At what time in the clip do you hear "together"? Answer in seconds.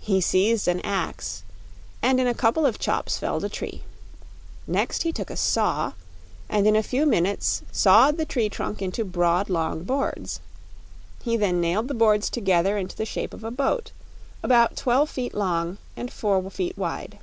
12.30-12.76